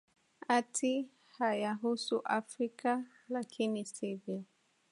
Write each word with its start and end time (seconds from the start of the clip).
ati 0.57 1.01
hayahusu 1.37 2.15
afrika 2.27 3.05
lakini 3.29 3.85
sivyo 3.85 4.43